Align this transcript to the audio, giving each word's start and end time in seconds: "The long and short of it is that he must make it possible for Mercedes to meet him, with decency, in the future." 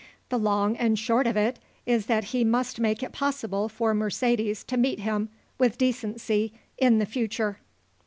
"The 0.29 0.39
long 0.39 0.75
and 0.77 0.97
short 0.97 1.27
of 1.27 1.37
it 1.37 1.59
is 1.85 2.07
that 2.07 2.23
he 2.33 2.43
must 2.43 2.79
make 2.79 3.03
it 3.03 3.11
possible 3.11 3.69
for 3.69 3.93
Mercedes 3.93 4.63
to 4.63 4.75
meet 4.75 5.01
him, 5.01 5.29
with 5.59 5.77
decency, 5.77 6.53
in 6.79 6.97
the 6.97 7.05
future." 7.05 7.59